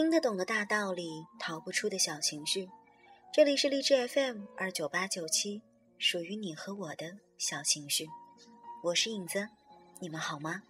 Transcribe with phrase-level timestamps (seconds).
[0.00, 2.70] 听得懂的大道理，逃不出的小情绪。
[3.34, 5.60] 这里是荔枝 FM 二九八九七，
[5.98, 8.08] 属于你和我的小情绪。
[8.82, 9.46] 我是影子，
[9.98, 10.62] 你们好吗？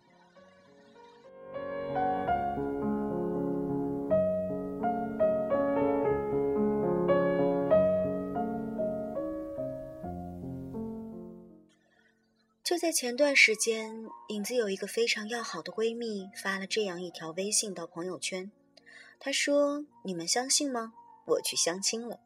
[12.65, 18.51] 就在前段时间，影子有一个非常要好的闺蜜发了这样一条微信到朋友圈，
[19.21, 20.93] 他说：“你们相信吗？
[21.27, 22.19] 我去相亲了。”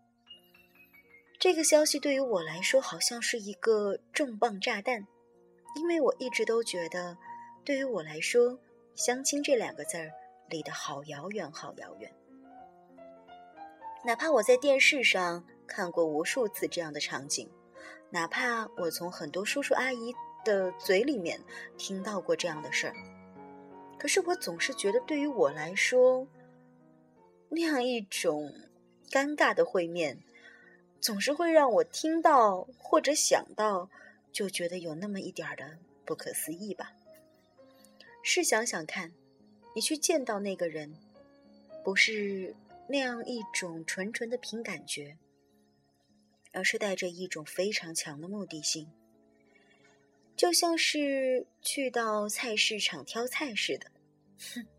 [1.38, 5.06] 这个消息对于我来说好像是一个重磅炸弹，
[5.74, 7.18] 因为我一直都觉得，
[7.64, 8.58] 对于我来说，
[8.94, 10.10] 相亲这两个字儿
[10.48, 12.10] 离得好遥远，好遥远。
[14.04, 17.50] 哪怕我在电视上看过无数次这样的场景，
[18.10, 20.14] 哪怕我从很多叔叔阿姨。
[20.44, 21.40] 的嘴里面
[21.78, 22.94] 听到过这样的事儿，
[23.98, 26.28] 可是我总是觉得，对于我来说，
[27.54, 28.52] 那样一种
[29.10, 30.18] 尴尬的会面，
[31.00, 33.88] 总是会让我听到或者想到，
[34.32, 36.92] 就觉得有那么一点儿的不可思议吧。
[38.22, 39.12] 试想想看，
[39.74, 40.92] 你去见到那个人，
[41.84, 42.54] 不是
[42.88, 45.16] 那样一种纯纯的凭感觉，
[46.52, 48.90] 而是带着一种非常强的目的性。
[50.36, 53.86] 就像是去到菜市场挑菜似的，
[54.38, 54.66] 哼，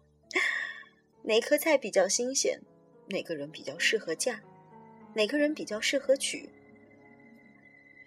[1.28, 2.62] 哪颗菜比较新鲜，
[3.10, 4.40] 哪个人比较适合嫁，
[5.16, 6.48] 哪个人比较适合娶？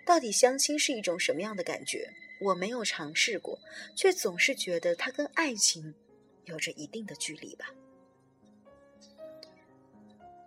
[0.07, 2.09] 到底相亲是一种什么样的感觉？
[2.41, 3.59] 我没有尝试过，
[3.97, 5.93] 却总是觉得它跟爱情
[6.45, 7.75] 有着一定的距离吧。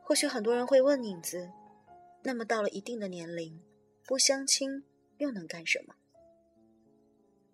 [0.01, 1.51] 或许很多人会问影子：
[2.23, 3.61] 那么到了一定的年龄，
[4.07, 4.85] 不相亲
[5.17, 5.93] 又能干什么？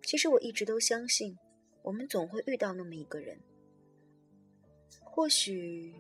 [0.04, 1.36] 其实我一直都相信，
[1.82, 3.40] 我们总会遇到那么一个人。
[5.18, 5.96] 或许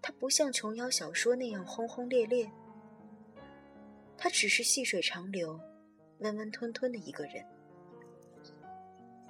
[0.00, 2.48] 他不像琼瑶小说那样轰轰烈烈，
[4.16, 5.60] 他只是细水长流、
[6.18, 7.44] 温温吞吞的一个人。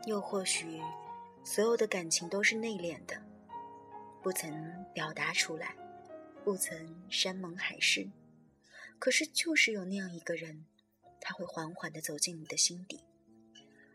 [0.05, 0.83] 又或许，
[1.43, 3.17] 所有的感情都是内敛的，
[4.23, 4.53] 不曾
[4.93, 5.75] 表达出来，
[6.44, 6.78] 不曾
[7.09, 8.06] 山盟海誓。
[8.99, 10.67] 可是，就是有那样一个人，
[11.23, 13.00] 他会缓缓的走进你的心底。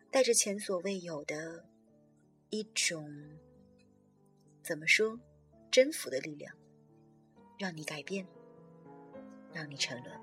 [0.09, 1.63] 带着前所未有的
[2.49, 3.37] 一种
[4.69, 5.17] 怎么说
[5.71, 6.53] 征服的力量，
[7.57, 8.23] 让你改变，
[9.51, 10.15] 让你沉沦。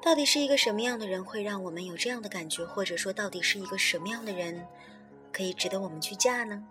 [0.00, 2.64] 到底是一个什么样的人会让我们有这样的感觉？
[2.64, 4.66] 或者说，到底是一个什么样的人？
[5.30, 6.66] 可以值得我们去嫁呢？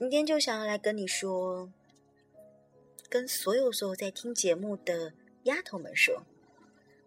[0.00, 1.70] 今天就想要来跟你说，
[3.10, 5.12] 跟所有所有在听节目的
[5.42, 6.24] 丫头们说，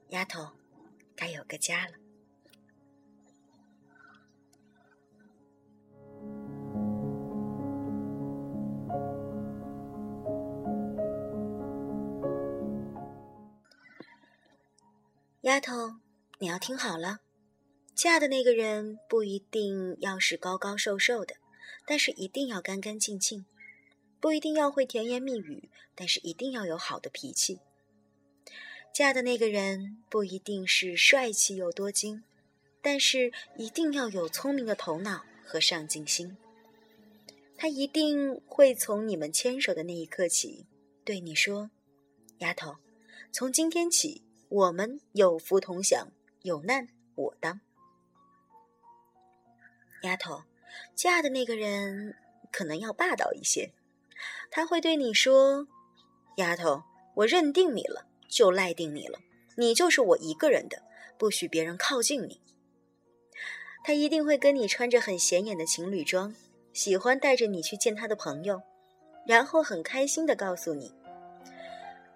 [0.10, 0.52] 丫头，
[1.16, 1.94] 该有个家了。
[15.42, 15.96] 丫头，
[16.38, 17.22] 你要听好了。
[17.96, 21.36] 嫁的那个人不一定要是高高瘦瘦的，
[21.86, 23.46] 但是一定要干干净净；
[24.20, 27.60] 不一定要会甜言蜜语，但是一定要有好的脾气。
[28.94, 32.24] 嫁的那个人不一定是帅气又多金，
[32.82, 36.38] 但是一定要有聪明的头脑和上进心。
[37.58, 40.66] 他一定会从你们牵手的那一刻起，
[41.04, 41.72] 对你说
[42.40, 42.78] ：“丫头，
[43.32, 47.62] 从今天起，我们有福同享，有难我当。”
[50.04, 50.44] 丫头，
[50.96, 52.16] 嫁的那个人
[52.52, 53.72] 可能要霸道一些，
[54.52, 55.68] 他会对你说
[56.38, 56.84] ：“丫头，
[57.16, 59.20] 我认定你了，就赖定你了，
[59.58, 60.82] 你就是我一个人的，
[61.18, 62.42] 不许别人靠近你。”
[63.84, 66.34] 他一定会跟你穿着很显眼的情侣装，
[66.72, 68.62] 喜欢带着你去见他的朋友，
[69.28, 70.94] 然后很开心的告诉你：“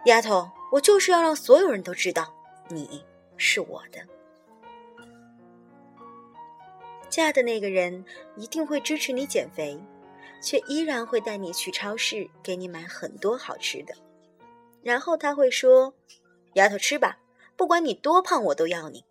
[0.05, 2.33] 丫头，我就是要让所有人都知道，
[2.69, 3.03] 你
[3.35, 3.99] 是我的。”
[7.09, 8.03] 嫁的那个人
[8.35, 9.79] 一定会支持你减肥，
[10.41, 13.93] 却依然会带你去超市给你买很多好吃的。
[14.83, 15.93] 然后他会说
[16.55, 17.19] ：“丫头吃吧，
[17.55, 19.05] 不管你多胖，我都要你。”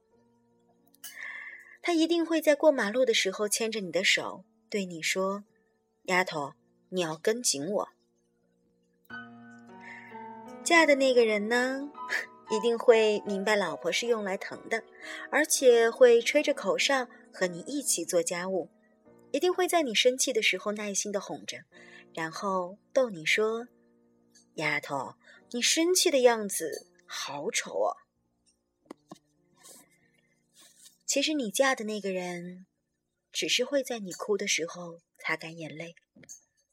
[1.83, 5.45] 他一定会在过马路的时候牵着你的手，对你说
[6.05, 6.55] ：“丫头，
[6.89, 7.89] 你要跟紧我。”
[10.65, 11.89] 嫁的那个人呢，
[12.51, 14.85] 一定会明白老婆是用来疼的，
[15.31, 17.09] 而且会吹着口哨。
[17.39, 18.71] 和你一起做家务，
[19.31, 21.67] 一定会在你生气的时候耐心的哄着，
[22.15, 23.69] 然后逗你说
[24.57, 25.17] ：“丫头，
[25.51, 27.97] 你生气的样子好丑哦。
[31.05, 32.65] 其实你嫁的那个人，
[33.31, 35.95] 只是会在你哭的时候擦干眼泪，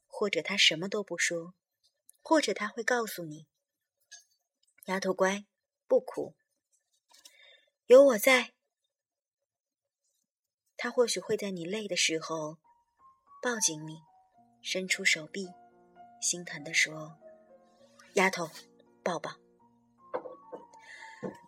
[0.06, 1.52] 或者他什么都不说，
[2.22, 3.46] 或者他会告诉你
[4.88, 5.44] ：“丫头乖，
[5.94, 6.34] 不哭，
[7.86, 8.50] 有我在。”
[10.76, 12.58] 他或许会在你累的时候
[13.40, 14.00] 抱紧你，
[14.60, 15.48] 伸出手臂，
[16.20, 17.16] 心疼地说
[18.14, 18.50] ：“丫头，
[19.04, 19.36] 抱抱。”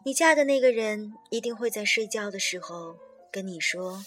[0.06, 2.96] 你嫁的那个人一定会在睡觉的时候
[3.32, 4.04] 跟你说：“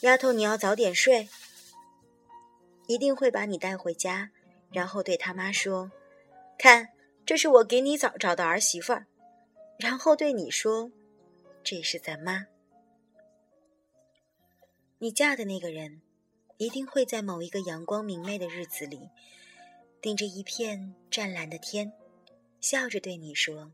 [0.00, 1.28] 丫头，你要早点睡。”
[2.88, 4.30] 一定会把你带回家，
[4.72, 5.92] 然后对他妈说
[6.56, 6.88] ：“看，
[7.26, 9.06] 这是我给你找找的儿媳妇儿。”
[9.78, 10.90] 然后对你说
[11.62, 12.46] ：“这是咱妈。”
[14.98, 16.02] 你嫁的那个人
[16.56, 19.08] 一定会在某一个阳光明媚的日子里，
[20.02, 21.92] 顶着一片湛蓝的天，
[22.60, 23.72] 笑着对你说。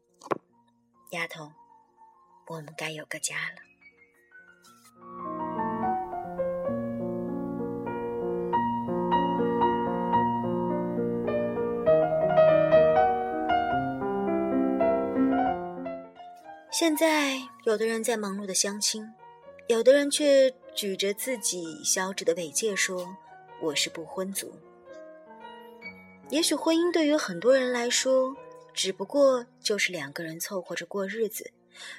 [1.11, 1.51] 丫头，
[2.49, 3.74] 我们该有个家了。
[16.77, 19.09] 现在，有的人在忙碌的相亲，
[19.69, 23.17] 有的人却举着自己小指的尾戒说
[23.63, 24.53] ：“我是不婚族。”
[26.31, 28.37] 也许婚姻对于很多人来说，
[28.73, 31.53] 只不过就是两个人凑合着过日子，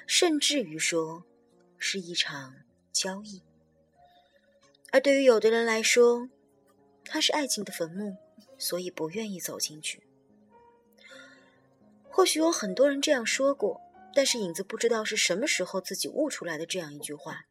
[0.06, 1.24] 甚至于说
[1.78, 2.56] 是一场
[2.92, 3.40] 交易。
[4.92, 6.28] 而对于有的人来说，
[7.02, 8.18] 它是爱情的坟墓，
[8.58, 10.02] 所以不愿意走进去。
[12.10, 13.80] 或许有很多人这样说过，
[14.16, 17.44] 但是影子不知道是什么时候自己悟出来的这样一句话：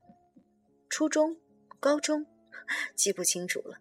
[0.90, 1.38] 初中、
[1.80, 2.26] 高中，
[2.98, 3.78] 记不清楚了。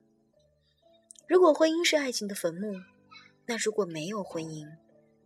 [1.27, 2.75] 如果婚姻是爱情的坟墓，
[3.47, 4.69] 那如果没有婚姻？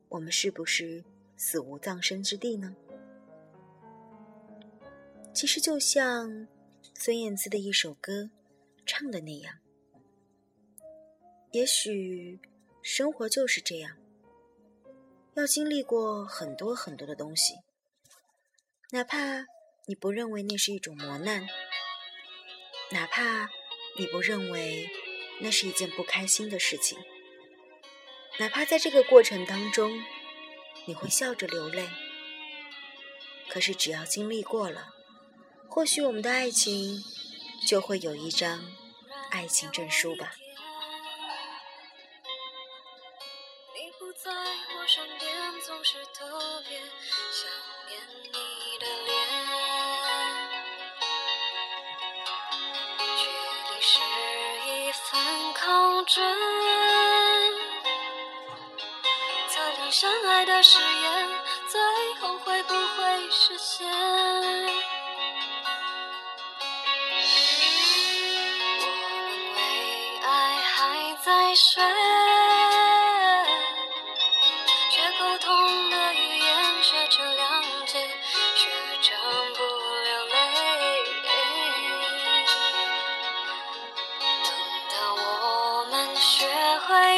[0.08, 1.02] 我们是不是
[1.36, 2.76] 死无葬身之地呢？
[5.34, 6.46] 其实就像
[6.94, 8.30] 孙燕姿的一首歌
[8.86, 9.58] 唱的那样，
[11.50, 12.38] 也许
[12.82, 13.96] 生活就是这样，
[15.38, 17.54] 要经历过很多很多的东西，
[18.90, 19.44] 哪怕
[19.86, 21.46] 你不认为那是一种磨难，
[22.90, 23.48] 哪怕
[23.96, 24.90] 你不认为
[25.38, 26.98] 那是一件不开心的事情。
[28.40, 30.02] 哪怕在这个过程当中，
[30.86, 31.88] 你会笑着流泪，
[33.48, 34.88] 可是只要经历过了，
[35.68, 37.00] 或许我们的爱情
[37.64, 38.60] 就会有一张
[39.30, 40.32] 爱情证书吧。
[44.08, 45.30] 不在我身边，
[45.66, 46.24] 总是特
[46.66, 46.78] 别
[47.30, 47.46] 想
[47.86, 48.38] 念你
[48.78, 49.12] 的脸，
[53.18, 53.28] 距
[53.68, 54.00] 离是
[54.66, 56.24] 一份考卷。
[59.90, 61.28] 相爱的誓言，
[61.68, 61.78] 最
[62.14, 63.86] 后会不会实现？
[68.80, 69.58] 我们为
[70.22, 71.82] 爱还在睡，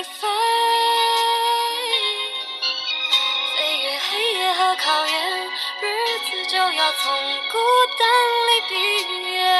[0.02, 0.08] 飞
[3.54, 4.70] 飞越黑夜和。
[4.76, 5.14] 考验，
[5.82, 7.12] 日子就要从
[7.52, 7.58] 孤
[7.98, 8.08] 单
[8.46, 8.72] 里毕
[9.34, 9.59] 业。